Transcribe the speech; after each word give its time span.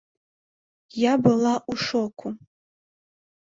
Я 1.01 1.11
была 1.27 1.51
ў 1.71 1.85
шоку. 1.89 2.27